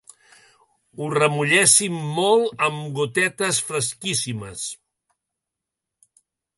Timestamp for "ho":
1.01-1.09